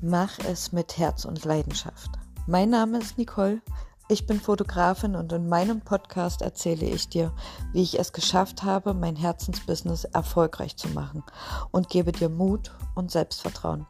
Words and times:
Mach 0.00 0.38
es 0.38 0.70
mit 0.70 0.96
Herz 0.96 1.24
und 1.24 1.44
Leidenschaft. 1.44 2.10
Mein 2.46 2.70
Name 2.70 2.98
ist 2.98 3.18
Nicole. 3.18 3.60
Ich 4.08 4.26
bin 4.26 4.40
Fotografin 4.40 5.16
und 5.16 5.32
in 5.32 5.48
meinem 5.48 5.80
Podcast 5.80 6.40
erzähle 6.40 6.86
ich 6.86 7.08
dir, 7.08 7.34
wie 7.72 7.82
ich 7.82 7.98
es 7.98 8.12
geschafft 8.12 8.62
habe, 8.62 8.94
mein 8.94 9.16
Herzensbusiness 9.16 10.04
erfolgreich 10.04 10.76
zu 10.76 10.86
machen 10.90 11.24
und 11.72 11.88
gebe 11.88 12.12
dir 12.12 12.28
Mut 12.28 12.72
und 12.94 13.10
Selbstvertrauen. 13.10 13.88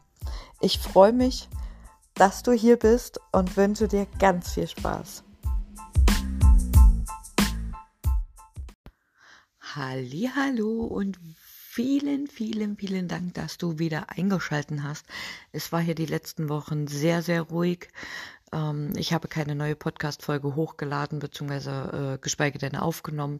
Ich 0.61 0.79
freue 0.79 1.13
mich, 1.13 1.47
dass 2.15 2.41
du 2.41 2.53
hier 2.53 2.77
bist 2.77 3.19
und 3.31 3.55
wünsche 3.55 3.87
dir 3.87 4.07
ganz 4.17 4.53
viel 4.53 4.67
Spaß. 4.67 5.23
Hallo 9.75 10.85
und 10.85 11.19
vielen, 11.79 12.27
vielen, 12.27 12.75
vielen 12.75 13.07
Dank, 13.07 13.35
dass 13.35 13.57
du 13.57 13.79
wieder 13.79 14.09
eingeschalten 14.09 14.83
hast. 14.83 15.05
Es 15.53 15.71
war 15.71 15.79
hier 15.79 15.95
die 15.95 16.07
letzten 16.07 16.49
Wochen 16.49 16.87
sehr, 16.87 17.21
sehr 17.21 17.43
ruhig. 17.43 17.87
Ähm, 18.51 18.91
ich 18.97 19.13
habe 19.13 19.29
keine 19.29 19.55
neue 19.55 19.77
Podcast-Folge 19.77 20.55
hochgeladen, 20.55 21.19
beziehungsweise 21.19 22.17
äh, 22.17 22.21
geschweige 22.21 22.59
denn 22.59 22.75
aufgenommen. 22.75 23.39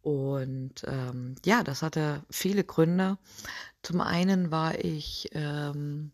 Und 0.00 0.84
ähm, 0.86 1.34
ja, 1.44 1.62
das 1.62 1.82
hatte 1.82 2.24
viele 2.30 2.64
Gründe. 2.64 3.18
Zum 3.82 4.00
einen 4.00 4.50
war 4.50 4.82
ich 4.82 5.28
ähm, 5.32 6.12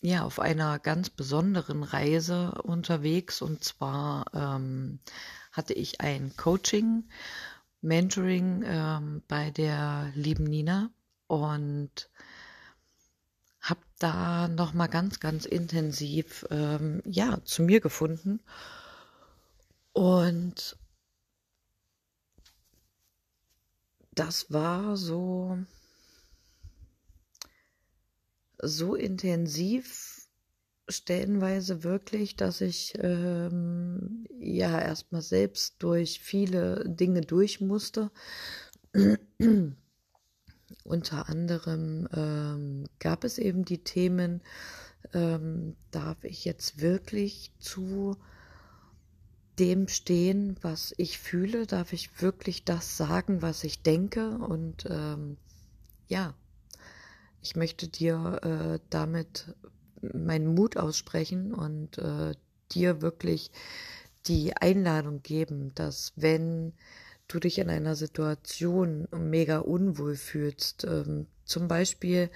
ja 0.00 0.24
auf 0.24 0.40
einer 0.40 0.78
ganz 0.78 1.10
besonderen 1.10 1.82
Reise 1.82 2.52
unterwegs 2.62 3.42
und 3.42 3.62
zwar 3.62 4.24
ähm, 4.32 5.00
hatte 5.52 5.74
ich 5.74 6.00
ein 6.00 6.32
Coaching 6.38 7.04
Mentoring 7.86 8.64
ähm, 8.66 9.22
bei 9.28 9.50
der 9.52 10.10
lieben 10.14 10.44
Nina 10.44 10.90
und 11.28 12.10
habe 13.60 13.80
da 13.98 14.48
noch 14.48 14.74
mal 14.74 14.88
ganz 14.88 15.20
ganz 15.20 15.44
intensiv 15.44 16.44
ähm, 16.50 17.00
ja 17.04 17.42
zu 17.44 17.62
mir 17.62 17.80
gefunden. 17.80 18.40
Und 19.92 20.76
das 24.14 24.52
war 24.52 24.96
so 24.96 25.58
so 28.60 28.96
intensiv 28.96 30.25
stellenweise 30.88 31.82
wirklich, 31.84 32.36
dass 32.36 32.60
ich 32.60 32.94
ähm, 32.98 34.26
ja 34.38 34.80
erstmal 34.80 35.22
selbst 35.22 35.76
durch 35.80 36.20
viele 36.20 36.84
Dinge 36.88 37.22
durch 37.22 37.60
musste. 37.60 38.10
Unter 40.84 41.28
anderem 41.28 42.08
ähm, 42.12 42.84
gab 42.98 43.24
es 43.24 43.38
eben 43.38 43.64
die 43.64 43.82
Themen, 43.82 44.42
ähm, 45.12 45.76
darf 45.90 46.24
ich 46.24 46.44
jetzt 46.44 46.80
wirklich 46.80 47.52
zu 47.58 48.16
dem 49.58 49.88
stehen, 49.88 50.56
was 50.60 50.94
ich 50.98 51.18
fühle? 51.18 51.66
Darf 51.66 51.92
ich 51.92 52.20
wirklich 52.20 52.64
das 52.64 52.96
sagen, 52.96 53.42
was 53.42 53.64
ich 53.64 53.82
denke? 53.82 54.38
Und 54.38 54.86
ähm, 54.88 55.36
ja, 56.08 56.34
ich 57.40 57.56
möchte 57.56 57.88
dir 57.88 58.40
äh, 58.42 58.80
damit 58.90 59.54
meinen 60.14 60.54
Mut 60.54 60.76
aussprechen 60.76 61.54
und 61.54 61.98
äh, 61.98 62.34
dir 62.72 63.02
wirklich 63.02 63.50
die 64.26 64.56
Einladung 64.56 65.22
geben, 65.22 65.72
dass 65.74 66.12
wenn 66.16 66.72
du 67.28 67.38
dich 67.38 67.58
in 67.58 67.70
einer 67.70 67.96
Situation 67.96 69.08
mega 69.12 69.58
unwohl 69.58 70.16
fühlst, 70.16 70.84
ähm, 70.84 71.26
zum 71.44 71.68
Beispiel 71.68 72.30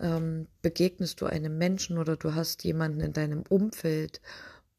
ähm, 0.00 0.48
begegnest 0.60 1.20
du 1.20 1.26
einem 1.26 1.58
Menschen 1.58 1.98
oder 1.98 2.16
du 2.16 2.34
hast 2.34 2.64
jemanden 2.64 3.00
in 3.00 3.12
deinem 3.12 3.42
Umfeld, 3.48 4.20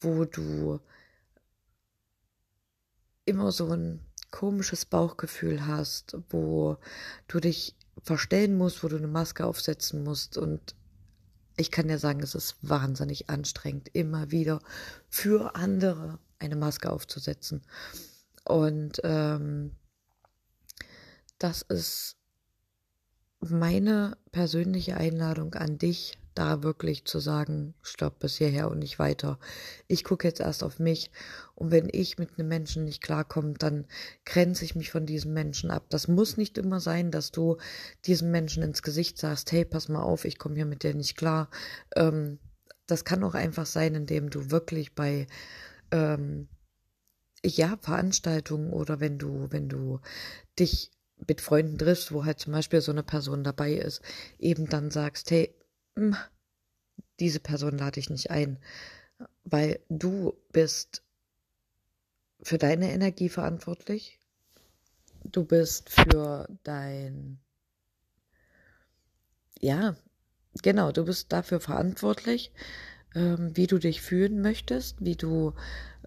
wo 0.02 0.26
du 0.26 0.80
immer 3.26 3.52
so 3.52 3.70
ein 3.70 4.02
komisches 4.32 4.86
Bauchgefühl 4.86 5.66
hast, 5.66 6.18
wo 6.30 6.78
du 7.28 7.40
dich 7.40 7.76
verstellen 8.02 8.58
musst, 8.58 8.84
wo 8.84 8.88
du 8.88 8.98
eine 8.98 9.08
Maske 9.08 9.46
aufsetzen 9.46 10.04
musst 10.04 10.38
und 10.38 10.76
ich 11.56 11.72
kann 11.72 11.90
ja 11.90 11.98
sagen, 11.98 12.22
es 12.22 12.36
ist 12.36 12.56
wahnsinnig 12.62 13.30
anstrengend, 13.30 13.90
immer 13.94 14.32
wieder 14.32 14.60
für 15.10 15.56
andere 15.56 16.20
eine 16.40 16.56
Maske 16.56 16.92
aufzusetzen. 16.92 17.64
Und 18.46 19.00
ähm, 19.04 19.76
das 21.38 21.62
ist 21.62 22.18
meine 23.50 24.18
persönliche 24.32 24.98
Einladung 24.98 25.54
an 25.56 25.78
dich, 25.78 26.18
da 26.36 26.64
wirklich 26.64 27.06
zu 27.06 27.20
sagen, 27.20 27.76
stopp 27.84 28.20
bis 28.20 28.38
hierher 28.38 28.70
und 28.72 28.80
nicht 28.80 28.98
weiter. 28.98 29.40
Ich 29.88 30.04
gucke 30.04 30.28
jetzt 30.28 30.40
erst 30.40 30.64
auf 30.64 30.80
mich 30.80 31.12
und 31.56 31.72
wenn 31.72 31.90
ich 31.92 32.18
mit 32.18 32.38
einem 32.38 32.48
Menschen 32.48 32.86
nicht 32.86 33.04
klarkomme, 33.04 33.54
dann 33.54 33.86
grenze 34.26 34.66
ich 34.66 34.76
mich 34.76 34.90
von 34.90 35.06
diesem 35.06 35.34
Menschen 35.34 35.70
ab. 35.70 35.86
Das 35.90 36.08
muss 36.08 36.38
nicht 36.38 36.58
immer 36.58 36.80
sein, 36.80 37.12
dass 37.12 37.32
du 37.32 37.58
diesem 38.06 38.32
Menschen 38.32 38.64
ins 38.64 38.82
Gesicht 38.82 39.18
sagst, 39.18 39.52
hey, 39.52 39.66
pass 39.66 39.90
mal 39.90 40.02
auf, 40.02 40.26
ich 40.26 40.40
komme 40.40 40.56
hier 40.56 40.66
mit 40.66 40.84
dir 40.84 40.96
nicht 40.96 41.18
klar. 41.18 41.50
Ähm, 41.96 42.40
das 42.88 43.06
kann 43.06 43.24
auch 43.24 43.36
einfach 43.36 43.66
sein, 43.66 43.96
indem 43.96 44.30
du 44.30 44.50
wirklich 44.52 44.96
bei 44.96 45.28
ähm, 45.92 46.48
ja, 47.46 47.78
Veranstaltungen 47.82 48.72
oder 48.72 49.00
wenn 49.00 49.20
du, 49.20 49.48
wenn 49.52 49.70
du 49.70 50.00
dich 50.60 50.92
mit 51.28 51.42
Freunden 51.42 51.78
triffst, 51.78 52.12
wo 52.12 52.26
halt 52.26 52.40
zum 52.40 52.54
Beispiel 52.54 52.82
so 52.82 52.92
eine 52.92 53.04
Person 53.04 53.44
dabei 53.44 53.74
ist, 53.74 54.02
eben 54.40 54.68
dann 54.68 54.92
sagst, 54.92 55.32
hey, 55.32 55.54
hm, 55.96 56.16
diese 57.20 57.40
Person 57.40 57.78
lade 57.78 58.00
ich 58.00 58.10
nicht 58.10 58.32
ein, 58.32 58.58
weil 59.44 59.80
du 59.90 60.34
bist 60.52 61.04
für 62.42 62.58
deine 62.58 62.92
Energie 62.92 63.30
verantwortlich, 63.30 64.20
du 65.24 65.46
bist 65.46 65.90
für 65.90 66.48
dein, 66.64 67.40
ja, 69.60 69.96
genau, 70.62 70.92
du 70.92 71.06
bist 71.06 71.32
dafür 71.32 71.60
verantwortlich, 71.62 72.52
ähm, 73.16 73.56
wie 73.56 73.68
du 73.68 73.78
dich 73.80 74.02
fühlen 74.02 74.42
möchtest, 74.42 74.98
wie 75.04 75.16
du, 75.16 75.54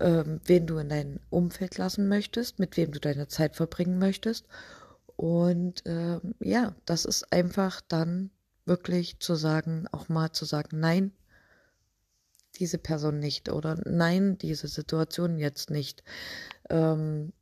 ähm, 0.00 0.40
wen 0.44 0.66
du 0.66 0.78
in 0.78 0.88
dein 0.88 1.20
Umfeld 1.30 1.78
lassen 1.78 2.08
möchtest, 2.08 2.58
mit 2.58 2.76
wem 2.76 2.92
du 2.92 3.00
deine 3.00 3.28
Zeit 3.28 3.56
verbringen 3.56 3.98
möchtest. 3.98 4.46
Und 5.16 5.82
ähm, 5.86 6.34
ja, 6.40 6.74
das 6.84 7.04
ist 7.04 7.32
einfach 7.32 7.80
dann 7.80 8.30
wirklich 8.66 9.18
zu 9.18 9.34
sagen, 9.34 9.86
auch 9.92 10.08
mal 10.08 10.32
zu 10.32 10.44
sagen, 10.44 10.80
nein, 10.80 11.12
diese 12.58 12.78
Person 12.78 13.18
nicht 13.18 13.48
oder 13.50 13.80
nein, 13.84 14.38
diese 14.38 14.68
Situation 14.68 15.38
jetzt 15.38 15.70
nicht. 15.70 16.02
Ähm, 16.68 17.32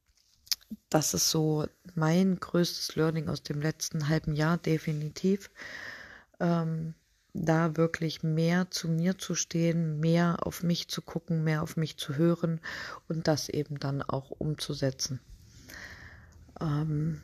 das 0.89 1.15
ist 1.15 1.31
so 1.31 1.67
mein 1.95 2.37
größtes 2.39 2.97
Learning 2.97 3.29
aus 3.29 3.43
dem 3.43 3.61
letzten 3.61 4.09
halben 4.09 4.35
Jahr, 4.35 4.59
definitiv. 4.59 5.51
Ähm, 6.41 6.95
da 7.35 7.77
wirklich 7.77 8.23
mehr 8.23 8.71
zu 8.71 8.89
mir 8.89 9.19
zu 9.19 9.35
stehen, 9.35 9.99
mehr 9.99 10.47
auf 10.47 10.63
mich 10.63 10.89
zu 10.89 11.03
gucken, 11.03 11.43
mehr 11.43 11.63
auf 11.63 11.77
mich 11.77 11.97
zu 11.97 12.15
hören 12.15 12.61
und 13.09 13.27
das 13.27 13.49
eben 13.49 13.81
dann 13.81 14.03
auch 14.03 14.31
umzusetzen. 14.31 15.19
Ähm, 16.61 17.23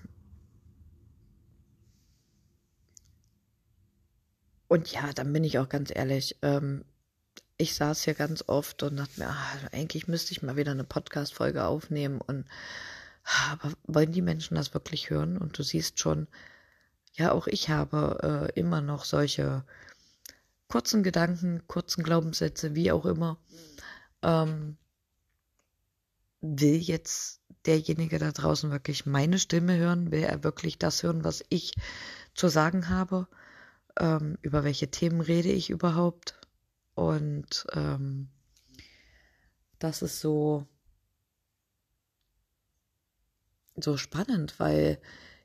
Und 4.70 4.92
ja, 4.92 5.12
dann 5.12 5.32
bin 5.32 5.42
ich 5.42 5.58
auch 5.58 5.68
ganz 5.68 5.90
ehrlich, 5.92 6.36
ähm, 6.42 6.84
ich 7.56 7.74
saß 7.74 8.04
hier 8.04 8.14
ganz 8.14 8.44
oft 8.46 8.84
und 8.84 8.98
dachte 8.98 9.18
mir, 9.18 9.26
ach, 9.28 9.72
eigentlich 9.72 10.06
müsste 10.06 10.30
ich 10.30 10.42
mal 10.42 10.54
wieder 10.54 10.70
eine 10.70 10.84
Podcast-Folge 10.84 11.64
aufnehmen 11.64 12.20
und 12.20 12.44
aber 13.50 13.72
wollen 13.88 14.12
die 14.12 14.22
Menschen 14.22 14.54
das 14.54 14.72
wirklich 14.72 15.10
hören? 15.10 15.38
Und 15.38 15.58
du 15.58 15.64
siehst 15.64 15.98
schon, 15.98 16.28
ja, 17.14 17.32
auch 17.32 17.48
ich 17.48 17.68
habe 17.68 18.52
äh, 18.54 18.60
immer 18.60 18.80
noch 18.80 19.04
solche 19.04 19.64
kurzen 20.68 21.02
Gedanken, 21.02 21.66
kurzen 21.66 22.04
Glaubenssätze, 22.04 22.76
wie 22.76 22.92
auch 22.92 23.06
immer. 23.06 23.38
Ähm, 24.22 24.76
will 26.42 26.76
jetzt 26.76 27.40
derjenige 27.66 28.20
da 28.20 28.30
draußen 28.30 28.70
wirklich 28.70 29.04
meine 29.04 29.40
Stimme 29.40 29.76
hören? 29.78 30.12
Will 30.12 30.22
er 30.22 30.44
wirklich 30.44 30.78
das 30.78 31.02
hören, 31.02 31.24
was 31.24 31.42
ich 31.48 31.74
zu 32.36 32.46
sagen 32.46 32.88
habe? 32.88 33.26
Ähm, 33.98 34.38
über 34.42 34.64
welche 34.64 34.90
Themen 34.90 35.20
rede 35.20 35.50
ich 35.50 35.70
überhaupt. 35.70 36.34
Und 36.94 37.66
ähm, 37.72 38.28
das 39.78 40.02
ist 40.02 40.20
so, 40.20 40.66
so 43.76 43.96
spannend, 43.96 44.58
weil 44.58 44.98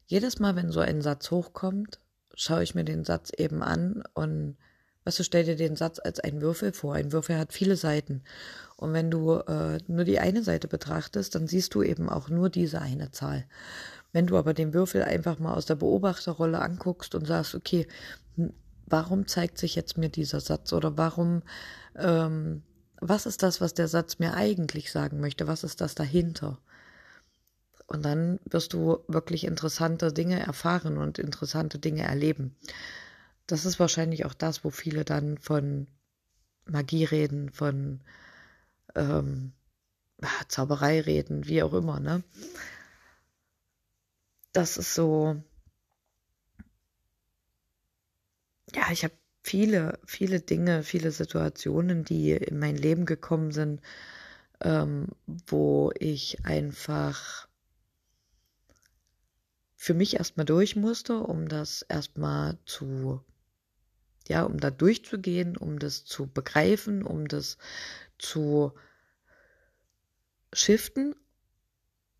jedes 0.05 0.39
Mal, 0.39 0.55
wenn 0.55 0.71
so 0.71 0.81
ein 0.81 1.01
Satz 1.01 1.31
hochkommt, 1.31 1.99
schaue 2.35 2.63
ich 2.63 2.75
mir 2.75 2.83
den 2.83 3.05
Satz 3.05 3.31
eben 3.35 3.63
an 3.63 4.03
und 4.13 4.57
weißt 5.05 5.19
du, 5.19 5.23
stell 5.23 5.45
dir 5.45 5.55
den 5.55 5.75
Satz 5.75 5.99
als 6.03 6.19
einen 6.19 6.41
Würfel 6.41 6.73
vor. 6.73 6.95
Ein 6.95 7.11
Würfel 7.11 7.37
hat 7.37 7.53
viele 7.53 7.77
Seiten. 7.77 8.23
Und 8.75 8.91
wenn 8.93 9.09
du 9.09 9.35
äh, 9.35 9.79
nur 9.87 10.03
die 10.03 10.19
eine 10.19 10.43
Seite 10.43 10.67
betrachtest, 10.67 11.35
dann 11.35 11.47
siehst 11.47 11.73
du 11.75 11.83
eben 11.83 12.09
auch 12.09 12.29
nur 12.29 12.49
diese 12.49 12.81
eine 12.81 13.11
Zahl. 13.11 13.45
Wenn 14.15 14.27
du 14.27 14.37
aber 14.37 14.53
den 14.53 14.73
Würfel 14.73 15.03
einfach 15.03 15.39
mal 15.39 15.55
aus 15.55 15.65
der 15.65 15.75
Beobachterrolle 15.75 16.61
anguckst 16.61 17.15
und 17.15 17.27
sagst, 17.27 17.53
okay, 17.53 17.85
warum 18.85 19.27
zeigt 19.27 19.57
sich 19.57 19.75
jetzt 19.75 19.97
mir 19.97 20.07
dieser 20.07 20.39
Satz 20.39 20.71
oder 20.71 20.97
warum, 20.97 21.43
ähm, 21.97 22.63
was 23.01 23.25
ist 23.25 23.43
das, 23.43 23.59
was 23.59 23.73
der 23.73 23.89
Satz 23.89 24.17
mir 24.17 24.33
eigentlich 24.33 24.89
sagen 24.89 25.19
möchte? 25.19 25.49
Was 25.49 25.65
ist 25.65 25.81
das 25.81 25.95
dahinter? 25.95 26.59
Und 27.87 28.05
dann 28.05 28.39
wirst 28.45 28.71
du 28.71 28.99
wirklich 29.09 29.43
interessante 29.43 30.13
Dinge 30.13 30.39
erfahren 30.39 30.97
und 30.97 31.19
interessante 31.19 31.77
Dinge 31.77 32.03
erleben. 32.03 32.55
Das 33.47 33.65
ist 33.65 33.81
wahrscheinlich 33.81 34.23
auch 34.23 34.33
das, 34.33 34.63
wo 34.63 34.69
viele 34.69 35.03
dann 35.03 35.37
von 35.39 35.87
Magie 36.65 37.03
reden, 37.03 37.49
von 37.51 37.99
ähm, 38.95 39.51
Zauberei 40.47 41.01
reden, 41.01 41.47
wie 41.47 41.61
auch 41.63 41.73
immer, 41.73 41.99
ne? 41.99 42.23
Das 44.55 44.77
ist 44.77 44.93
so. 44.93 45.43
Ja, 48.73 48.89
ich 48.89 49.03
habe 49.03 49.13
viele, 49.43 49.99
viele 50.05 50.39
Dinge, 50.39 50.81
viele 50.83 51.11
Situationen, 51.11 52.05
die 52.05 52.31
in 52.31 52.57
mein 52.57 52.77
Leben 52.77 53.05
gekommen 53.05 53.51
sind, 53.51 53.81
ähm, 54.61 55.09
wo 55.25 55.91
ich 55.99 56.45
einfach 56.45 57.49
für 59.75 59.93
mich 59.93 60.15
erstmal 60.15 60.45
durch 60.45 60.77
musste, 60.77 61.19
um 61.19 61.49
das 61.49 61.81
erstmal 61.81 62.57
zu, 62.65 63.21
ja, 64.29 64.43
um 64.43 64.57
da 64.57 64.71
durchzugehen, 64.71 65.57
um 65.57 65.79
das 65.79 66.05
zu 66.05 66.27
begreifen, 66.27 67.03
um 67.03 67.27
das 67.27 67.57
zu 68.17 68.71
shiften, 70.53 71.13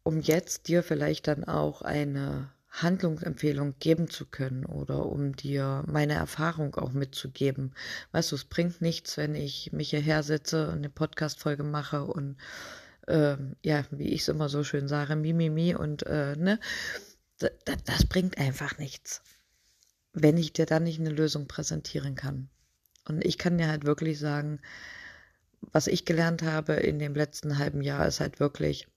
um 0.06 0.22
jetzt 0.22 0.68
dir 0.68 0.84
vielleicht 0.84 1.28
dann 1.28 1.44
auch 1.46 1.82
eine 1.82 2.52
Handlungsempfehlung 2.70 3.74
geben 3.80 4.08
zu 4.08 4.28
können 4.28 4.64
oder 4.64 5.08
um 5.08 5.36
dir 5.36 5.84
meine 5.88 6.14
Erfahrung 6.14 6.76
auch 6.76 6.92
mitzugeben. 6.92 7.74
Weißt 8.12 8.32
du, 8.32 8.36
es 8.36 8.46
bringt 8.46 8.82
nichts, 8.82 9.18
wenn 9.18 9.34
ich 9.34 9.72
mich 9.74 9.90
hierher 9.90 10.22
setze 10.22 10.68
und 10.68 10.76
eine 10.76 10.90
Podcast-Folge 10.90 11.64
mache 11.64 12.04
und 12.04 12.38
ähm, 13.08 13.56
ja, 13.64 13.84
wie 13.90 14.10
ich 14.10 14.22
es 14.22 14.28
immer 14.28 14.48
so 14.48 14.64
schön 14.64 14.88
sage, 14.88 15.16
Mimimi 15.16 15.50
mi, 15.50 15.74
mi 15.74 15.76
und 15.76 16.06
äh, 16.06 16.36
ne, 16.36 16.60
das, 17.40 17.52
das 17.86 18.06
bringt 18.06 18.38
einfach 18.38 18.78
nichts, 18.78 19.24
wenn 20.14 20.38
ich 20.38 20.54
dir 20.54 20.68
dann 20.68 20.84
nicht 20.84 21.00
eine 21.00 21.10
Lösung 21.10 21.48
präsentieren 21.48 22.14
kann. 22.14 22.50
Und 23.08 23.26
ich 23.26 23.40
kann 23.40 23.58
dir 23.58 23.70
halt 23.70 23.86
wirklich 23.86 24.20
sagen, 24.20 24.60
was 25.62 25.88
ich 25.88 26.06
gelernt 26.06 26.44
habe 26.44 26.74
in 26.74 27.00
dem 27.00 27.16
letzten 27.16 27.58
halben 27.58 27.82
Jahr 27.82 28.08
ist 28.08 28.20
halt 28.20 28.40
wirklich 28.40 28.88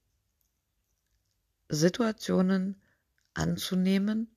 Situationen 1.68 2.80
anzunehmen. 3.34 4.28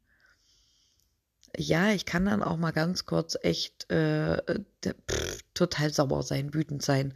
Ja, 1.57 1.91
ich 1.91 2.05
kann 2.05 2.25
dann 2.25 2.43
auch 2.43 2.57
mal 2.57 2.71
ganz 2.71 3.05
kurz 3.05 3.37
echt 3.41 3.89
äh, 3.91 4.41
pff, 4.85 5.41
total 5.53 5.93
sauer 5.93 6.23
sein, 6.23 6.53
wütend 6.53 6.81
sein, 6.81 7.13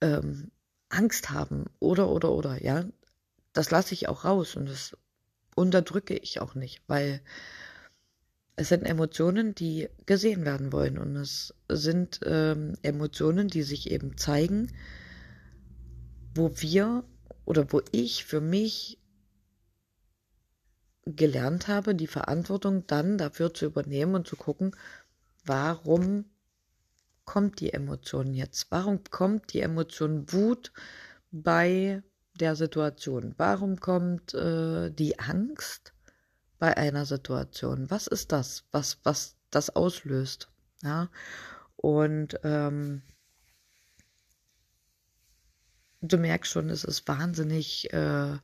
ähm, 0.00 0.50
Angst 0.88 1.30
haben 1.30 1.66
oder 1.78 2.08
oder 2.08 2.32
oder, 2.32 2.62
ja. 2.62 2.84
Das 3.52 3.70
lasse 3.70 3.94
ich 3.94 4.08
auch 4.08 4.24
raus 4.24 4.56
und 4.56 4.68
das 4.68 4.96
unterdrücke 5.54 6.16
ich 6.16 6.40
auch 6.40 6.54
nicht, 6.54 6.82
weil 6.86 7.20
es 8.56 8.68
sind 8.68 8.84
Emotionen, 8.84 9.54
die 9.54 9.88
gesehen 10.06 10.44
werden 10.44 10.72
wollen 10.72 10.98
und 10.98 11.14
es 11.16 11.54
sind 11.68 12.20
ähm, 12.24 12.74
Emotionen, 12.82 13.48
die 13.48 13.62
sich 13.62 13.90
eben 13.90 14.16
zeigen, 14.16 14.72
wo 16.34 16.50
wir 16.56 17.04
oder 17.44 17.72
wo 17.72 17.80
ich 17.92 18.24
für 18.24 18.40
mich 18.40 18.97
gelernt 21.16 21.68
habe, 21.68 21.94
die 21.94 22.06
Verantwortung 22.06 22.86
dann 22.86 23.18
dafür 23.18 23.54
zu 23.54 23.66
übernehmen 23.66 24.14
und 24.14 24.26
zu 24.26 24.36
gucken, 24.36 24.76
warum 25.44 26.26
kommt 27.24 27.60
die 27.60 27.72
Emotion 27.72 28.34
jetzt? 28.34 28.70
Warum 28.70 29.02
kommt 29.10 29.52
die 29.52 29.60
Emotion 29.60 30.32
Wut 30.32 30.72
bei 31.30 32.02
der 32.34 32.56
Situation? 32.56 33.34
Warum 33.36 33.80
kommt 33.80 34.34
äh, 34.34 34.90
die 34.90 35.18
Angst 35.18 35.92
bei 36.58 36.76
einer 36.76 37.06
Situation? 37.06 37.90
Was 37.90 38.06
ist 38.06 38.32
das, 38.32 38.64
was, 38.72 38.98
was 39.02 39.36
das 39.50 39.70
auslöst? 39.70 40.48
Ja, 40.82 41.10
und 41.76 42.38
ähm, 42.44 43.02
du 46.00 46.16
merkst 46.16 46.52
schon, 46.52 46.70
es 46.70 46.84
ist 46.84 47.08
wahnsinnig 47.08 47.92
äh, 47.92 48.38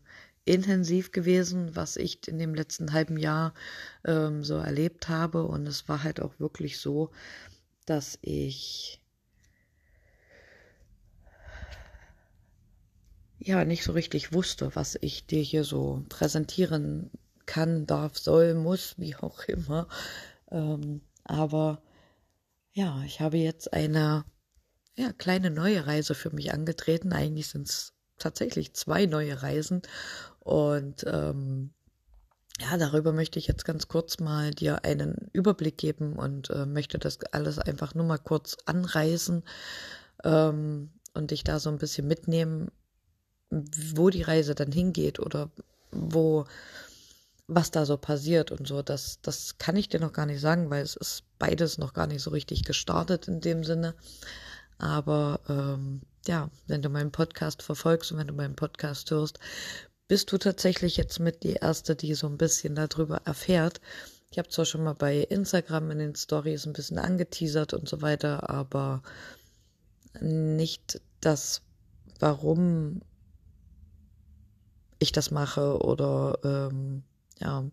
intensiv 0.44 1.12
gewesen, 1.12 1.74
was 1.74 1.96
ich 1.96 2.26
in 2.28 2.38
dem 2.38 2.54
letzten 2.54 2.92
halben 2.92 3.16
Jahr 3.16 3.54
ähm, 4.04 4.44
so 4.44 4.56
erlebt 4.56 5.08
habe. 5.08 5.44
Und 5.44 5.66
es 5.66 5.88
war 5.88 6.02
halt 6.02 6.20
auch 6.20 6.38
wirklich 6.38 6.78
so, 6.78 7.10
dass 7.86 8.18
ich 8.22 9.00
ja 13.38 13.64
nicht 13.64 13.84
so 13.84 13.92
richtig 13.92 14.32
wusste, 14.32 14.74
was 14.74 14.96
ich 15.00 15.26
dir 15.26 15.42
hier 15.42 15.64
so 15.64 16.04
präsentieren 16.08 17.10
kann, 17.46 17.86
darf, 17.86 18.18
soll, 18.18 18.54
muss, 18.54 18.94
wie 18.98 19.16
auch 19.16 19.44
immer. 19.44 19.88
Ähm, 20.50 21.02
aber 21.24 21.82
ja, 22.72 23.02
ich 23.04 23.20
habe 23.20 23.36
jetzt 23.36 23.72
eine 23.72 24.24
ja, 24.96 25.12
kleine 25.12 25.50
neue 25.50 25.86
Reise 25.86 26.14
für 26.14 26.30
mich 26.30 26.52
angetreten. 26.52 27.12
Eigentlich 27.12 27.48
sind 27.48 27.68
es 27.68 27.92
tatsächlich 28.18 28.74
zwei 28.74 29.06
neue 29.06 29.42
Reisen. 29.42 29.82
Und 30.40 31.04
ähm, 31.06 31.70
ja, 32.60 32.76
darüber 32.76 33.12
möchte 33.12 33.38
ich 33.38 33.46
jetzt 33.46 33.64
ganz 33.64 33.88
kurz 33.88 34.20
mal 34.20 34.52
dir 34.52 34.84
einen 34.84 35.30
Überblick 35.32 35.76
geben 35.76 36.14
und 36.14 36.50
äh, 36.50 36.66
möchte 36.66 36.98
das 36.98 37.18
alles 37.32 37.58
einfach 37.58 37.94
nur 37.94 38.04
mal 38.04 38.18
kurz 38.18 38.56
anreißen 38.66 39.42
ähm, 40.22 40.90
und 41.14 41.30
dich 41.30 41.42
da 41.42 41.58
so 41.58 41.70
ein 41.70 41.78
bisschen 41.78 42.06
mitnehmen, 42.06 42.70
wo 43.50 44.10
die 44.10 44.22
Reise 44.22 44.54
dann 44.54 44.70
hingeht 44.70 45.18
oder 45.18 45.50
wo 45.90 46.44
was 47.46 47.70
da 47.70 47.84
so 47.84 47.96
passiert 47.96 48.50
und 48.50 48.66
so, 48.66 48.82
das, 48.82 49.20
das 49.20 49.58
kann 49.58 49.76
ich 49.76 49.88
dir 49.88 50.00
noch 50.00 50.12
gar 50.12 50.26
nicht 50.26 50.40
sagen, 50.40 50.70
weil 50.70 50.82
es 50.82 50.96
ist 50.96 51.24
beides 51.38 51.76
noch 51.76 51.92
gar 51.92 52.06
nicht 52.06 52.22
so 52.22 52.30
richtig 52.30 52.64
gestartet 52.64 53.28
in 53.28 53.40
dem 53.40 53.64
Sinne. 53.64 53.94
Aber 54.78 55.40
ähm, 55.48 56.02
ja, 56.26 56.50
wenn 56.66 56.82
du 56.82 56.88
meinen 56.88 57.12
Podcast 57.12 57.62
verfolgst 57.62 58.12
und 58.12 58.18
wenn 58.18 58.26
du 58.26 58.34
meinen 58.34 58.56
Podcast 58.56 59.10
hörst, 59.10 59.38
bist 60.08 60.32
du 60.32 60.38
tatsächlich 60.38 60.96
jetzt 60.96 61.18
mit 61.20 61.42
die 61.42 61.54
Erste, 61.54 61.96
die 61.96 62.14
so 62.14 62.26
ein 62.26 62.38
bisschen 62.38 62.74
darüber 62.74 63.22
erfährt. 63.24 63.80
Ich 64.30 64.38
habe 64.38 64.48
zwar 64.48 64.64
schon 64.64 64.82
mal 64.82 64.94
bei 64.94 65.18
Instagram 65.18 65.90
in 65.92 65.98
den 65.98 66.14
Stories 66.14 66.66
ein 66.66 66.72
bisschen 66.72 66.98
angeteasert 66.98 67.72
und 67.72 67.88
so 67.88 68.02
weiter, 68.02 68.50
aber 68.50 69.02
nicht 70.20 71.00
das, 71.20 71.62
warum 72.18 73.00
ich 74.98 75.12
das 75.12 75.30
mache 75.30 75.78
oder 75.82 76.38
ähm, 76.44 77.02
ja. 77.40 77.64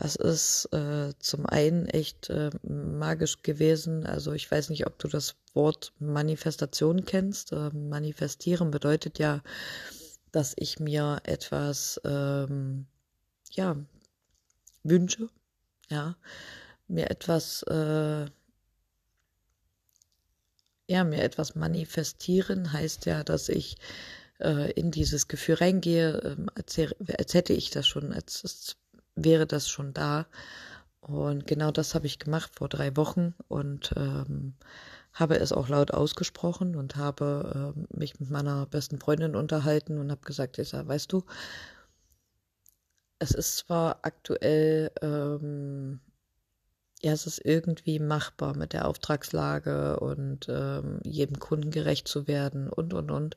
Es 0.00 0.14
ist 0.14 0.72
äh, 0.72 1.12
zum 1.18 1.44
einen 1.46 1.86
echt 1.86 2.30
äh, 2.30 2.50
magisch 2.62 3.42
gewesen. 3.42 4.06
Also 4.06 4.32
ich 4.32 4.48
weiß 4.48 4.70
nicht, 4.70 4.86
ob 4.86 4.96
du 5.00 5.08
das 5.08 5.34
Wort 5.54 5.92
Manifestation 5.98 7.04
kennst. 7.04 7.52
Äh, 7.52 7.70
manifestieren 7.70 8.70
bedeutet 8.70 9.18
ja, 9.18 9.42
dass 10.30 10.54
ich 10.56 10.78
mir 10.78 11.18
etwas 11.24 12.00
ähm, 12.04 12.86
ja 13.50 13.76
wünsche, 14.84 15.28
ja, 15.88 16.16
mir 16.86 17.10
etwas 17.10 17.64
äh, 17.64 18.26
ja 20.86 21.04
mir 21.04 21.22
etwas 21.24 21.56
manifestieren 21.56 22.72
heißt 22.72 23.06
ja, 23.06 23.24
dass 23.24 23.48
ich 23.48 23.78
äh, 24.38 24.70
in 24.72 24.92
dieses 24.92 25.26
Gefühl 25.26 25.56
reingehe, 25.56 26.36
äh, 26.38 26.46
als, 26.54 26.78
als, 27.18 27.34
hätte 27.34 27.52
ich 27.52 27.70
das 27.70 27.88
schon, 27.88 28.12
als, 28.12 28.44
als 28.44 28.76
wäre 29.24 29.46
das 29.46 29.68
schon 29.68 29.92
da. 29.92 30.26
Und 31.00 31.46
genau 31.46 31.70
das 31.70 31.94
habe 31.94 32.06
ich 32.06 32.18
gemacht 32.18 32.52
vor 32.56 32.68
drei 32.68 32.96
Wochen 32.96 33.34
und 33.48 33.92
ähm, 33.96 34.54
habe 35.12 35.38
es 35.38 35.52
auch 35.52 35.68
laut 35.68 35.92
ausgesprochen 35.92 36.76
und 36.76 36.96
habe 36.96 37.74
äh, 37.74 37.96
mich 37.96 38.20
mit 38.20 38.30
meiner 38.30 38.66
besten 38.66 38.98
Freundin 38.98 39.34
unterhalten 39.34 39.98
und 39.98 40.10
habe 40.10 40.20
gesagt, 40.24 40.56
sag, 40.62 40.86
weißt 40.86 41.12
du, 41.12 41.24
es 43.18 43.32
ist 43.32 43.56
zwar 43.56 44.00
aktuell, 44.02 44.92
ähm, 45.02 46.00
ja, 47.02 47.12
es 47.12 47.26
ist 47.26 47.44
irgendwie 47.44 47.98
machbar 47.98 48.56
mit 48.56 48.72
der 48.72 48.86
Auftragslage 48.86 50.00
und 50.00 50.46
ähm, 50.48 51.00
jedem 51.04 51.38
Kunden 51.38 51.70
gerecht 51.70 52.08
zu 52.08 52.26
werden 52.28 52.68
und, 52.68 52.92
und, 52.94 53.10
und. 53.10 53.36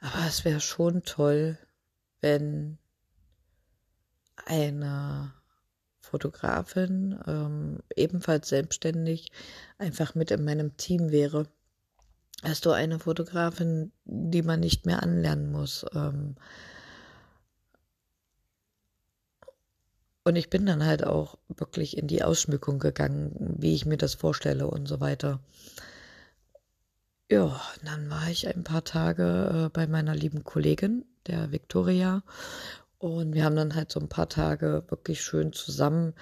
Aber 0.00 0.26
es 0.26 0.44
wäre 0.44 0.60
schon 0.60 1.02
toll, 1.02 1.58
wenn 2.20 2.78
eine 4.46 5.32
Fotografin, 6.00 7.18
ähm, 7.26 7.80
ebenfalls 7.94 8.48
selbstständig, 8.48 9.30
einfach 9.78 10.14
mit 10.14 10.30
in 10.30 10.44
meinem 10.44 10.76
Team 10.76 11.10
wäre. 11.10 11.46
Hast 12.44 12.66
du 12.66 12.70
eine 12.70 12.98
Fotografin, 12.98 13.92
die 14.04 14.42
man 14.42 14.60
nicht 14.60 14.86
mehr 14.86 15.02
anlernen 15.02 15.50
muss? 15.50 15.84
Ähm, 15.94 16.36
Und 20.28 20.36
ich 20.36 20.50
bin 20.50 20.66
dann 20.66 20.84
halt 20.84 21.04
auch 21.04 21.38
wirklich 21.48 21.96
in 21.96 22.06
die 22.06 22.22
Ausschmückung 22.22 22.78
gegangen, 22.80 23.56
wie 23.58 23.74
ich 23.74 23.86
mir 23.86 23.96
das 23.96 24.12
vorstelle 24.14 24.66
und 24.66 24.86
so 24.86 25.00
weiter. 25.00 25.40
Ja, 27.30 27.58
dann 27.82 28.10
war 28.10 28.28
ich 28.28 28.46
ein 28.46 28.62
paar 28.62 28.84
Tage 28.84 29.64
äh, 29.66 29.68
bei 29.70 29.86
meiner 29.86 30.14
lieben 30.14 30.44
Kollegin, 30.44 31.06
der 31.26 31.50
Victoria. 31.50 32.22
Und 32.98 33.34
wir 33.34 33.44
haben 33.44 33.56
dann 33.56 33.74
halt 33.74 33.92
so 33.92 34.00
ein 34.00 34.08
paar 34.08 34.28
Tage 34.28 34.84
wirklich 34.88 35.22
schön 35.22 35.52
zusammen 35.52 36.14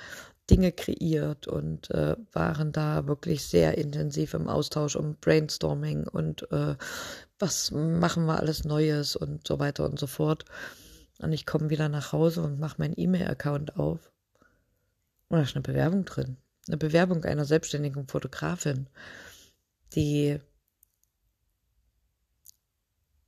Dinge 0.51 0.73
kreiert 0.73 1.49
und 1.49 1.91
äh, 1.91 2.17
waren 2.33 2.71
da 2.71 3.07
wirklich 3.07 3.45
sehr 3.45 3.79
intensiv 3.79 4.35
im 4.35 4.47
Austausch 4.47 4.95
um 4.95 5.17
Brainstorming 5.17 6.07
und 6.07 6.51
äh, 6.53 6.77
was 7.39 7.73
machen 7.73 8.27
wir 8.27 8.39
alles 8.39 8.65
Neues 8.65 9.17
und 9.17 9.47
so 9.47 9.59
weiter 9.59 9.85
und 9.85 9.99
so 9.99 10.07
fort. 10.07 10.45
Und 11.19 11.33
ich 11.33 11.47
komme 11.47 11.71
wieder 11.71 11.89
nach 11.89 12.13
Hause 12.13 12.43
und 12.43 12.61
mache 12.61 12.77
meinen 12.79 12.95
E-Mail-Account 12.97 13.77
auf. 13.77 14.13
Und 15.29 15.39
da 15.39 15.43
ist 15.43 15.57
eine 15.57 15.63
Bewerbung 15.63 16.05
drin. 16.05 16.37
Eine 16.69 16.77
Bewerbung 16.77 17.25
einer 17.25 17.45
selbstständigen 17.45 18.07
Fotografin, 18.07 18.89
die 19.95 20.41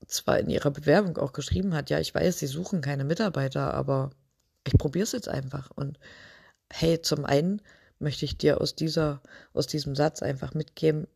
zwar 0.09 0.39
in 0.41 0.49
ihrer 0.51 0.71
Bewerbung 0.71 1.17
auch 1.19 1.33
geschrieben 1.33 1.75
hat, 1.75 1.91
ja, 1.91 2.01
ich 2.01 2.15
weiß, 2.15 2.39
sie 2.39 2.47
suchen 2.47 2.81
keine 2.81 3.05
Mitarbeiter, 3.05 3.75
aber 3.75 4.11
ich 4.67 4.77
probiere 4.77 5.05
es 5.05 5.13
jetzt 5.13 5.29
einfach. 5.29 5.71
Und 5.71 5.99
hey, 6.71 7.01
zum 7.01 7.25
einen 7.25 7.63
möchte 7.99 8.25
ich 8.25 8.39
dir 8.39 8.61
aus 8.61 8.75
dieser, 8.75 9.23
aus 9.53 9.67
diesem 9.67 9.95
Satz 9.95 10.23
einfach 10.23 10.55
mitgeben, 10.55 11.07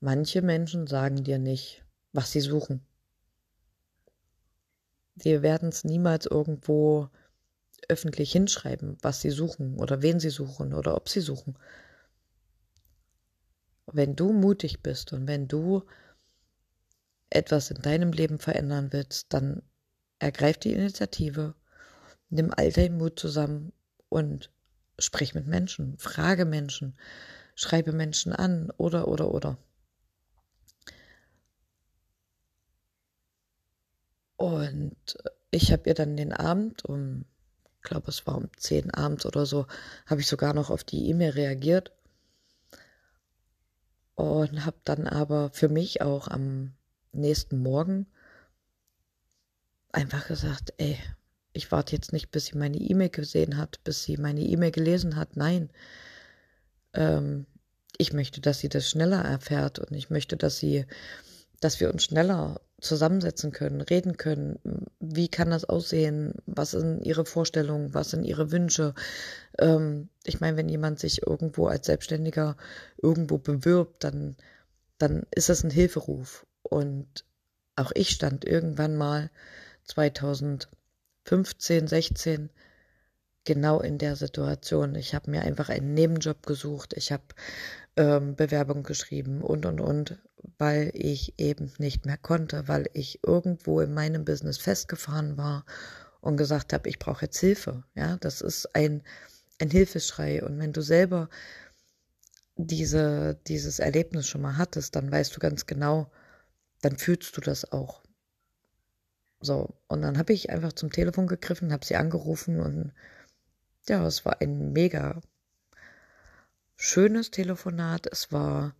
manche 0.00 0.42
Menschen 0.42 0.86
sagen 0.86 1.22
dir 1.22 1.38
nicht, 1.38 1.84
was 2.12 2.32
sie 2.32 2.40
suchen. 2.40 2.84
Wir 5.14 5.42
werden 5.42 5.68
es 5.68 5.84
niemals 5.84 6.26
irgendwo 6.26 7.10
öffentlich 7.88 8.32
hinschreiben, 8.32 8.96
was 9.02 9.20
sie 9.20 9.30
suchen 9.30 9.76
oder 9.78 10.00
wen 10.00 10.20
sie 10.20 10.30
suchen 10.30 10.72
oder 10.72 10.96
ob 10.96 11.08
sie 11.08 11.20
suchen. 11.20 11.58
Wenn 13.86 14.16
du 14.16 14.32
mutig 14.32 14.82
bist 14.82 15.12
und 15.12 15.26
wenn 15.26 15.48
du 15.48 15.84
etwas 17.30 17.70
in 17.70 17.80
deinem 17.82 18.12
Leben 18.12 18.38
verändern 18.38 18.92
willst, 18.92 19.32
dann 19.32 19.62
ergreif 20.18 20.58
die 20.58 20.72
Initiative, 20.72 21.54
nimm 22.28 22.52
all 22.56 22.72
deinen 22.72 22.98
Mut 22.98 23.18
zusammen 23.18 23.72
und 24.08 24.50
sprich 24.98 25.34
mit 25.34 25.46
Menschen, 25.46 25.96
frage 25.98 26.44
Menschen, 26.44 26.96
schreibe 27.54 27.92
Menschen 27.92 28.32
an. 28.32 28.70
Oder 28.76 29.08
oder 29.08 29.32
oder. 29.32 29.58
Und 34.36 34.96
ich 35.50 35.72
habe 35.72 35.82
ihr 35.86 35.94
dann 35.94 36.16
den 36.16 36.32
Abend 36.32 36.84
um, 36.84 37.26
ich 37.76 37.82
glaube 37.82 38.10
es 38.10 38.26
war 38.26 38.36
um 38.36 38.48
10 38.56 38.90
abends 38.92 39.26
oder 39.26 39.44
so, 39.44 39.66
habe 40.06 40.20
ich 40.20 40.26
sogar 40.26 40.54
noch 40.54 40.70
auf 40.70 40.84
die 40.84 41.08
E-Mail 41.08 41.30
reagiert. 41.30 41.92
Und 44.14 44.66
habe 44.66 44.76
dann 44.84 45.06
aber 45.06 45.50
für 45.50 45.68
mich 45.68 46.02
auch 46.02 46.28
am 46.28 46.74
nächsten 47.12 47.58
Morgen 47.58 48.06
einfach 49.92 50.28
gesagt, 50.28 50.72
ey, 50.78 50.96
ich 51.52 51.72
warte 51.72 51.96
jetzt 51.96 52.12
nicht, 52.12 52.30
bis 52.30 52.46
sie 52.46 52.58
meine 52.58 52.78
E-Mail 52.78 53.10
gesehen 53.10 53.56
hat, 53.56 53.82
bis 53.84 54.04
sie 54.04 54.16
meine 54.16 54.40
E-Mail 54.40 54.70
gelesen 54.70 55.16
hat. 55.16 55.36
Nein. 55.36 55.70
Ähm, 56.94 57.46
ich 57.98 58.12
möchte, 58.12 58.40
dass 58.40 58.60
sie 58.60 58.68
das 58.68 58.88
schneller 58.88 59.22
erfährt 59.22 59.78
und 59.78 59.92
ich 59.92 60.10
möchte, 60.10 60.36
dass 60.36 60.58
sie, 60.58 60.86
dass 61.60 61.80
wir 61.80 61.92
uns 61.92 62.04
schneller 62.04 62.60
zusammensetzen 62.80 63.52
können, 63.52 63.80
reden 63.82 64.16
können. 64.16 64.58
Wie 65.00 65.28
kann 65.28 65.50
das 65.50 65.64
aussehen? 65.64 66.34
Was 66.46 66.70
sind 66.70 67.04
ihre 67.04 67.26
Vorstellungen? 67.26 67.92
Was 67.92 68.10
sind 68.10 68.24
ihre 68.24 68.52
Wünsche? 68.52 68.94
Ähm, 69.58 70.08
ich 70.24 70.40
meine, 70.40 70.56
wenn 70.56 70.68
jemand 70.68 70.98
sich 70.98 71.26
irgendwo 71.26 71.66
als 71.66 71.86
Selbstständiger 71.86 72.56
irgendwo 73.02 73.38
bewirbt, 73.38 74.04
dann, 74.04 74.36
dann 74.98 75.26
ist 75.34 75.48
das 75.48 75.62
ein 75.64 75.70
Hilferuf. 75.70 76.46
Und 76.70 77.26
auch 77.76 77.92
ich 77.94 78.10
stand 78.10 78.46
irgendwann 78.46 78.96
mal 78.96 79.30
2015, 79.84 81.86
16 81.86 82.50
genau 83.44 83.80
in 83.80 83.98
der 83.98 84.16
Situation. 84.16 84.94
Ich 84.94 85.14
habe 85.14 85.30
mir 85.30 85.42
einfach 85.42 85.68
einen 85.68 85.94
Nebenjob 85.94 86.46
gesucht. 86.46 86.94
Ich 86.96 87.12
habe 87.12 87.24
ähm, 87.96 88.36
Bewerbung 88.36 88.82
geschrieben 88.82 89.42
und, 89.42 89.66
und, 89.66 89.80
und 89.80 90.18
weil 90.58 90.90
ich 90.94 91.34
eben 91.38 91.72
nicht 91.78 92.06
mehr 92.06 92.16
konnte, 92.16 92.68
weil 92.68 92.88
ich 92.92 93.20
irgendwo 93.26 93.80
in 93.80 93.92
meinem 93.92 94.24
Business 94.24 94.58
festgefahren 94.58 95.36
war 95.36 95.64
und 96.20 96.36
gesagt 96.36 96.72
habe, 96.72 96.88
ich 96.88 96.98
brauche 96.98 97.26
jetzt 97.26 97.38
Hilfe. 97.38 97.84
Ja, 97.94 98.16
das 98.18 98.40
ist 98.40 98.74
ein, 98.74 99.02
ein 99.58 99.70
Hilfeschrei. 99.70 100.44
Und 100.44 100.58
wenn 100.58 100.72
du 100.72 100.82
selber 100.82 101.28
diese, 102.56 103.38
dieses 103.46 103.78
Erlebnis 103.78 104.28
schon 104.28 104.42
mal 104.42 104.56
hattest, 104.56 104.96
dann 104.96 105.10
weißt 105.10 105.34
du 105.34 105.40
ganz 105.40 105.66
genau, 105.66 106.10
dann 106.80 106.96
fühlst 106.96 107.36
du 107.36 107.40
das 107.40 107.70
auch. 107.72 108.02
So, 109.40 109.74
und 109.88 110.02
dann 110.02 110.18
habe 110.18 110.32
ich 110.32 110.50
einfach 110.50 110.72
zum 110.72 110.90
Telefon 110.90 111.26
gegriffen, 111.26 111.72
habe 111.72 111.84
sie 111.84 111.96
angerufen 111.96 112.60
und 112.60 112.92
ja, 113.88 114.06
es 114.06 114.24
war 114.24 114.40
ein 114.40 114.72
mega 114.72 115.20
schönes 116.76 117.30
Telefonat. 117.30 118.06
Es 118.06 118.32
war 118.32 118.74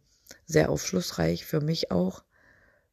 sehr 0.45 0.71
aufschlussreich 0.71 1.47
für 1.47 1.61
mich 1.61 1.91
auch, 1.91 2.25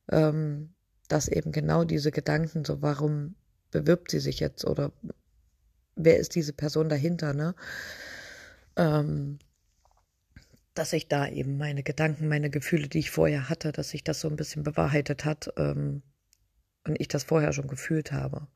ähm, 0.10 0.74
dass 1.10 1.28
eben 1.28 1.52
genau 1.52 1.84
diese 1.84 2.12
Gedanken, 2.12 2.66
so 2.66 2.82
warum 2.82 3.36
bewirbt 3.72 4.12
sie 4.12 4.20
sich 4.20 4.40
jetzt 4.40 4.66
oder 4.66 4.92
wer 5.96 6.18
ist 6.18 6.36
diese 6.36 6.54
Person 6.54 6.90
dahinter, 6.90 7.34
ne? 7.34 7.56
Ähm, 8.76 9.40
dass 10.78 10.92
sich 10.92 11.08
da 11.08 11.28
eben 11.28 11.58
meine 11.58 11.84
Gedanken, 11.84 12.28
meine 12.28 12.50
Gefühle, 12.50 12.88
die 12.88 13.00
ich 13.00 13.12
vorher 13.12 13.50
hatte, 13.50 13.72
dass 13.72 13.90
sich 13.90 14.04
das 14.04 14.20
so 14.22 14.30
ein 14.30 14.36
bisschen 14.36 14.64
bewahrheitet 14.64 15.26
hat 15.26 15.52
ähm, 15.58 16.02
und 16.86 17.00
ich 17.00 17.08
das 17.08 17.24
vorher 17.24 17.54
schon 17.54 17.68
gefühlt 17.68 18.12
habe. 18.12 18.48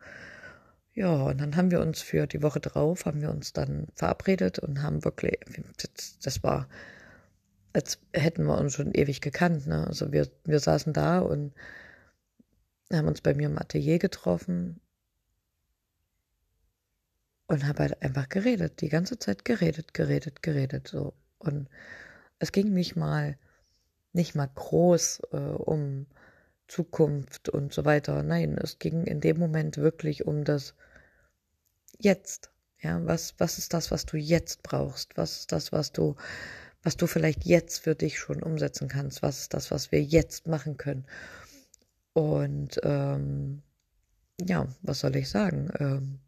Ja, 0.94 1.13
und 1.24 1.40
dann 1.40 1.56
haben 1.56 1.72
wir 1.72 1.80
uns 1.80 2.01
für 2.01 2.28
die 2.28 2.44
Woche 2.44 2.60
drauf, 2.60 3.06
haben 3.06 3.22
wir 3.22 3.32
uns 3.32 3.54
dann 3.54 3.88
verabredet 3.96 4.60
und 4.60 4.82
haben 4.82 5.06
wirklich, 5.06 5.40
das, 5.78 6.20
das 6.20 6.44
war 6.44 6.68
als 7.74 8.00
hätten 8.13 8.46
wir 8.46 8.58
uns 8.58 8.74
schon 8.74 8.94
ewig 8.94 9.22
gekannt. 9.22 9.68
Ne? 9.68 9.88
Also 9.88 10.12
wir, 10.12 10.28
wir 10.44 10.60
saßen 10.60 10.94
da 10.94 11.20
und 11.20 11.54
haben 12.92 13.08
uns 13.08 13.22
bei 13.22 13.34
mir 13.34 13.48
im 13.48 13.58
Atelier 13.58 14.00
getroffen 14.00 14.82
und 17.48 17.66
haben 17.66 17.80
halt 17.80 18.01
einfach 18.01 18.30
geredet, 18.30 18.82
die 18.82 18.90
ganze 18.90 19.20
Zeit 19.20 19.46
geredet, 19.46 19.94
geredet, 19.94 20.44
geredet. 20.44 20.88
So. 20.88 21.13
Und 21.38 21.70
es 22.41 22.51
ging 22.51 22.74
nicht 22.74 22.95
mal, 22.95 23.38
nicht 24.13 24.36
mal 24.36 24.50
groß 24.53 25.21
äh, 25.31 25.38
um 25.38 26.07
Zukunft 26.67 27.50
und 27.50 27.74
so 27.74 27.86
weiter. 27.86 28.24
Nein, 28.24 28.57
es 28.57 28.79
ging 28.79 29.05
in 29.05 29.21
dem 29.21 29.38
Moment 29.38 29.77
wirklich 29.77 30.25
um 30.25 30.43
das 30.43 30.75
Jetzt. 32.00 32.50
Ja, 32.79 33.05
was, 33.05 33.36
was 33.38 33.60
ist 33.60 33.74
das, 33.74 33.91
was 33.91 34.07
du 34.07 34.17
jetzt 34.17 34.63
brauchst? 34.63 35.15
Was 35.15 35.41
ist 35.41 35.51
das, 35.51 35.71
was 35.71 35.91
du 35.91 36.15
was 36.83 36.98
du 36.98 37.07
vielleicht 37.07 37.45
jetzt 37.45 37.83
für 37.83 37.95
dich 37.95 38.17
schon 38.17 38.41
umsetzen 38.41 38.88
kannst. 38.88 39.21
Was 39.21 39.41
ist 39.41 39.53
das, 39.53 39.71
was 39.71 39.91
wir 39.91 40.01
jetzt 40.01 40.48
machen 40.48 40.77
können? 40.77 41.05
Und 42.13 42.79
ähm, 42.83 43.62
ja, 44.41 44.67
was 44.81 45.00
soll 45.00 45.15
ich 45.15 45.29
sagen? 45.29 45.69
Ähm, 45.79 46.19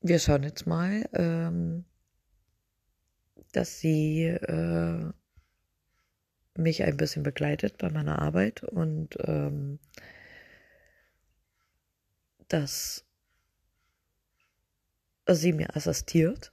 wir 0.00 0.18
schauen 0.18 0.42
jetzt 0.42 0.66
mal, 0.66 1.08
ähm, 1.12 1.84
dass 3.52 3.80
sie 3.80 4.24
äh, 4.24 5.12
mich 6.56 6.82
ein 6.82 6.96
bisschen 6.96 7.22
begleitet 7.22 7.78
bei 7.78 7.90
meiner 7.90 8.20
Arbeit 8.20 8.62
und 8.64 9.16
ähm, 9.20 9.78
dass 12.48 13.04
sie 15.28 15.52
mir 15.52 15.76
assistiert. 15.76 16.52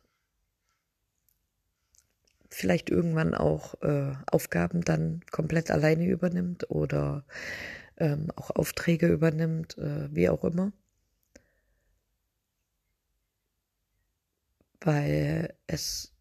Vielleicht 2.50 2.90
irgendwann 2.90 3.34
auch 3.34 3.82
äh, 3.82 4.14
Aufgaben 4.28 4.82
dann 4.82 5.22
komplett 5.32 5.72
alleine 5.72 6.06
übernimmt 6.06 6.70
oder 6.70 7.26
ähm, 7.98 8.32
auch 8.36 8.52
Aufträge 8.52 9.08
übernimmt, 9.08 9.78
äh, 9.78 10.14
wie 10.14 10.30
auch 10.30 10.44
immer. 10.44 10.72
Weil 14.82 15.56
es, 15.68 16.14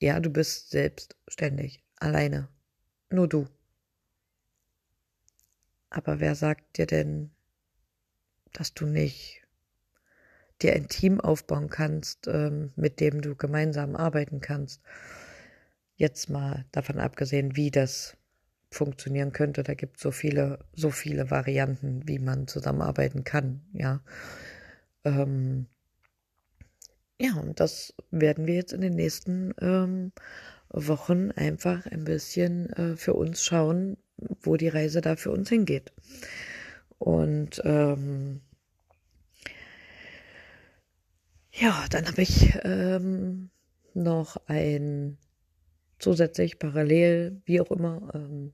ja, 0.00 0.20
du 0.20 0.30
bist 0.30 0.70
selbstständig, 0.70 1.82
alleine, 1.96 2.48
nur 3.10 3.28
du. 3.28 3.46
Aber 5.90 6.20
wer 6.20 6.34
sagt 6.34 6.78
dir 6.78 6.86
denn, 6.86 7.30
dass 8.52 8.74
du 8.74 8.86
nicht 8.86 9.42
dir 10.62 10.74
ein 10.74 10.88
Team 10.88 11.20
aufbauen 11.20 11.68
kannst, 11.68 12.28
ähm, 12.28 12.72
mit 12.76 13.00
dem 13.00 13.20
du 13.20 13.34
gemeinsam 13.34 13.96
arbeiten 13.96 14.40
kannst. 14.40 14.80
Jetzt 15.96 16.30
mal 16.30 16.64
davon 16.72 16.98
abgesehen, 16.98 17.56
wie 17.56 17.70
das 17.70 18.16
funktionieren 18.70 19.32
könnte. 19.32 19.62
Da 19.62 19.74
gibt 19.74 19.96
es 19.96 20.02
so 20.02 20.10
viele, 20.10 20.60
so 20.72 20.90
viele 20.90 21.30
Varianten, 21.30 22.06
wie 22.08 22.18
man 22.18 22.46
zusammenarbeiten 22.48 23.24
kann, 23.24 23.62
ja. 23.72 24.02
Ähm, 25.04 25.66
ja, 27.22 27.34
und 27.36 27.60
das 27.60 27.94
werden 28.10 28.48
wir 28.48 28.54
jetzt 28.54 28.72
in 28.72 28.80
den 28.80 28.96
nächsten 28.96 29.54
ähm, 29.60 30.10
Wochen 30.70 31.30
einfach 31.30 31.86
ein 31.86 32.02
bisschen 32.02 32.68
äh, 32.70 32.96
für 32.96 33.14
uns 33.14 33.44
schauen, 33.44 33.96
wo 34.16 34.56
die 34.56 34.68
Reise 34.68 35.00
da 35.00 35.14
für 35.14 35.30
uns 35.30 35.48
hingeht. 35.48 35.92
Und 36.98 37.62
ähm, 37.64 38.40
ja, 41.52 41.84
dann 41.90 42.08
habe 42.08 42.22
ich 42.22 42.58
ähm, 42.64 43.50
noch 43.94 44.36
ein 44.48 45.16
zusätzlich 46.00 46.58
parallel, 46.58 47.40
wie 47.44 47.60
auch 47.60 47.70
immer, 47.70 48.10
ähm, 48.14 48.52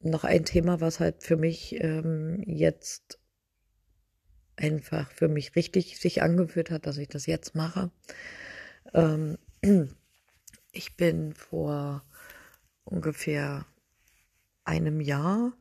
noch 0.00 0.24
ein 0.24 0.44
Thema, 0.44 0.82
was 0.82 1.00
halt 1.00 1.22
für 1.22 1.36
mich 1.36 1.82
ähm, 1.82 2.42
jetzt 2.44 3.19
einfach 4.60 5.10
für 5.12 5.28
mich 5.28 5.56
richtig 5.56 5.98
sich 5.98 6.22
angefühlt 6.22 6.70
hat, 6.70 6.86
dass 6.86 6.98
ich 6.98 7.08
das 7.08 7.26
jetzt 7.26 7.54
mache. 7.54 7.90
Ähm, 8.94 9.38
ich 10.72 10.96
bin 10.96 11.34
vor 11.34 12.04
ungefähr 12.84 13.66
einem 14.64 15.00
Jahr 15.00 15.52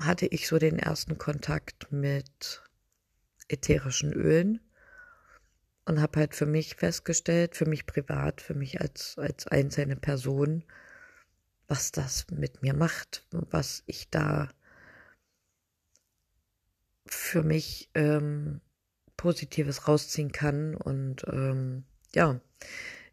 hatte 0.00 0.26
ich 0.26 0.48
so 0.48 0.58
den 0.58 0.78
ersten 0.78 1.18
Kontakt 1.18 1.92
mit 1.92 2.62
ätherischen 3.48 4.12
Ölen 4.12 4.60
und 5.84 6.00
habe 6.00 6.20
halt 6.20 6.34
für 6.34 6.46
mich 6.46 6.76
festgestellt, 6.76 7.56
für 7.56 7.66
mich 7.66 7.86
privat, 7.86 8.40
für 8.40 8.54
mich 8.54 8.80
als, 8.80 9.18
als 9.18 9.46
einzelne 9.46 9.96
Person, 9.96 10.64
was 11.68 11.92
das 11.92 12.26
mit 12.30 12.62
mir 12.62 12.74
macht, 12.74 13.26
was 13.30 13.82
ich 13.86 14.10
da 14.10 14.48
für 17.06 17.42
mich 17.42 17.90
ähm, 17.94 18.60
Positives 19.16 19.88
rausziehen 19.88 20.32
kann. 20.32 20.74
Und 20.74 21.24
ähm, 21.28 21.84
ja, 22.14 22.40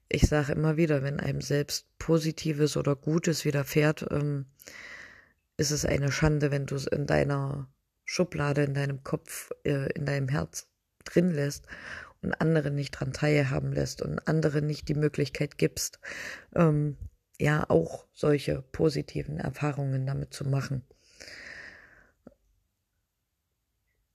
ich 0.10 0.28
sage 0.28 0.54
immer 0.54 0.78
wieder, 0.78 1.04
wenn 1.04 1.20
einem 1.20 1.42
selbst 1.42 1.88
Positives 1.98 2.78
oder 2.78 2.96
Gutes 2.96 3.46
widerfährt, 3.46 4.06
ähm, 4.12 4.46
ist 5.58 5.72
es 5.72 5.86
eine 5.86 6.12
Schande, 6.12 6.52
wenn 6.52 6.66
du 6.66 6.76
es 6.76 6.88
in 6.88 7.06
deiner 7.06 7.70
Schublade, 8.06 8.64
in 8.64 8.74
deinem 8.74 9.04
Kopf, 9.04 9.52
äh, 9.64 9.92
in 9.94 10.06
deinem 10.06 10.28
Herz 10.28 10.68
drin 11.06 11.32
lässt 11.32 11.66
und 12.22 12.34
andere 12.34 12.72
nicht 12.72 12.92
dran 12.92 13.14
teilhaben 13.14 13.72
lässt 13.72 14.02
und 14.02 14.28
andere 14.28 14.62
nicht 14.62 14.88
die 14.90 14.96
Möglichkeit 14.96 15.58
gibst, 15.58 16.00
ähm, 16.56 16.98
ja 17.40 17.70
auch 17.70 18.06
solche 18.14 18.62
positiven 18.72 19.38
Erfahrungen 19.38 20.06
damit 20.06 20.34
zu 20.34 20.48
machen. 20.48 20.84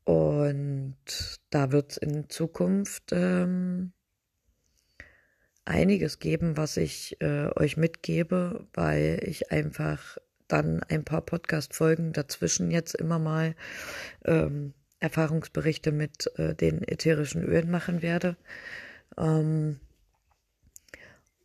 Und 0.07 0.97
da 1.51 1.73
wird 1.73 1.91
es 1.91 1.97
in 1.97 2.31
Zukunft 2.31 3.11
ähm, 3.11 3.91
einiges 5.65 6.21
geben, 6.21 6.57
was 6.57 6.77
ich 6.77 7.21
äh, 7.21 7.49
euch 7.57 7.77
mitgebe, 7.77 8.69
weil 8.73 9.19
ich 9.25 9.51
einfach 9.51 10.17
dann 10.47 10.85
ein 10.85 11.05
paar 11.05 11.23
Podcast-Folgen 11.23 12.13
dazwischen 12.13 12.71
jetzt 12.71 12.95
immer 12.95 13.19
mal 13.19 13.57
ähm, 14.25 14.75
Erfahrungsberichte 15.01 15.91
mit 15.91 16.31
äh, 16.37 16.55
den 16.55 16.87
ätherischen 16.87 17.43
Ölen 17.43 17.69
machen 17.69 18.01
werde. 18.01 18.37
Ähm, 19.19 19.81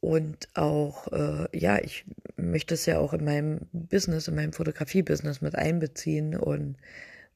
und 0.01 0.49
auch, 0.53 1.11
äh, 1.11 1.47
ja, 1.57 1.79
ich 1.79 2.05
möchte 2.35 2.75
es 2.75 2.85
ja 2.85 2.99
auch 2.99 3.13
in 3.13 3.25
meinem 3.25 3.61
Business, 3.71 4.27
in 4.27 4.35
meinem 4.35 4.53
Fotografie-Business 4.53 5.41
mit 5.41 5.55
einbeziehen 5.55 6.35
und 6.35 6.77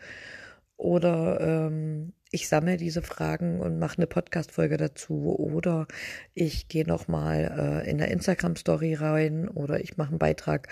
oder 0.77 1.41
ähm, 1.41 2.13
ich 2.31 2.49
sammle 2.49 2.77
diese 2.77 3.03
Fragen 3.03 3.61
und 3.61 3.79
mache 3.79 3.99
eine 3.99 4.07
Podcast-Folge 4.07 4.77
dazu 4.77 5.35
oder 5.39 5.87
ich 6.35 6.69
gehe 6.69 6.87
nochmal 6.87 7.83
äh, 7.85 7.91
in 7.91 7.99
der 7.99 8.09
Instagram-Story 8.09 8.95
rein 8.95 9.49
oder 9.49 9.81
ich 9.81 9.97
mache 9.97 10.11
einen 10.11 10.19
Beitrag 10.19 10.69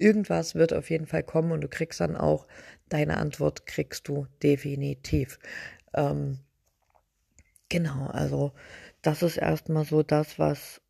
Irgendwas 0.00 0.54
wird 0.54 0.72
auf 0.72 0.88
jeden 0.88 1.06
Fall 1.06 1.22
kommen 1.22 1.52
und 1.52 1.60
du 1.60 1.68
kriegst 1.68 2.00
dann 2.00 2.16
auch 2.16 2.46
deine 2.88 3.18
Antwort, 3.18 3.66
kriegst 3.66 4.08
du 4.08 4.26
definitiv. 4.42 5.38
Ähm, 5.92 6.38
genau, 7.68 8.06
also 8.06 8.52
das 9.02 9.22
ist 9.22 9.36
erstmal 9.36 9.84
so 9.84 10.02
das, 10.02 10.38
was 10.38 10.80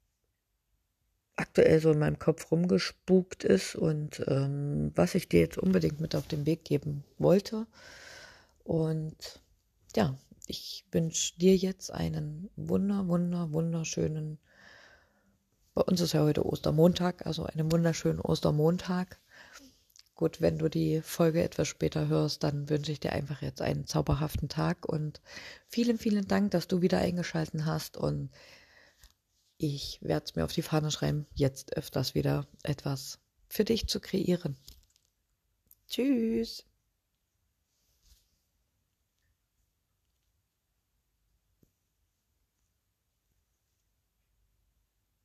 aktuell 1.41 1.81
so 1.81 1.93
in 1.93 1.99
meinem 1.99 2.19
Kopf 2.19 2.51
rumgespukt 2.51 3.45
ist 3.45 3.75
und 3.75 4.23
ähm, 4.29 4.93
was 4.95 5.15
ich 5.15 5.29
dir 5.29 5.41
jetzt 5.41 5.59
unbedingt 5.59 6.01
mit 6.01 6.15
auf 6.15 6.27
den 6.27 6.47
Weg 6.47 6.65
geben 6.65 7.05
wollte. 7.19 7.67
Und 8.65 9.41
ja, 9.97 10.17
ich 10.47 10.85
wünsche 10.93 11.39
dir 11.39 11.57
jetzt 11.57 11.93
einen 11.93 12.51
wunder, 12.57 13.09
wunder, 13.09 13.53
wunderschönen 13.53 14.39
bei 15.75 15.83
uns 15.83 16.01
ist 16.01 16.13
ja 16.13 16.23
heute 16.23 16.45
Ostermontag, 16.45 17.27
also 17.27 17.45
einen 17.45 17.71
wunderschönen 17.71 18.21
Ostermontag. 18.21 19.19
Gut, 20.15 20.41
wenn 20.41 20.59
du 20.59 20.69
die 20.69 21.01
Folge 21.01 21.43
etwas 21.43 21.69
später 21.69 22.09
hörst, 22.09 22.43
dann 22.43 22.69
wünsche 22.69 22.93
ich 22.93 23.01
dir 23.01 23.13
einfach 23.13 23.41
jetzt 23.41 23.63
einen 23.63 23.87
zauberhaften 23.87 24.49
Tag 24.49 24.87
und 24.87 25.21
vielen, 25.69 25.97
vielen 25.97 26.29
Dank, 26.29 26.51
dass 26.51 26.69
du 26.69 26.83
wieder 26.83 26.99
eingeschaltet 26.99 27.65
hast 27.65 27.97
und 27.97 28.31
ich 29.63 29.99
werde 30.01 30.25
es 30.25 30.35
mir 30.37 30.45
auf 30.45 30.53
die 30.53 30.63
Fahne 30.63 30.91
schreiben, 30.91 31.27
jetzt 31.35 31.77
öfters 31.77 32.15
wieder 32.15 32.47
etwas 32.63 33.19
für 33.47 33.65
dich 33.65 33.89
zu 33.89 34.01
kreieren. 34.01 34.57
Tschüss. 35.87 36.65